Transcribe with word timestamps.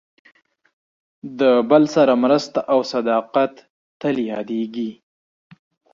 د 1.39 1.41
بل 1.69 1.83
سره 1.95 2.13
مرسته 2.23 2.59
او 2.73 2.79
صداقت 2.93 3.53
تل 4.01 4.15
یادېږي. 4.31 4.91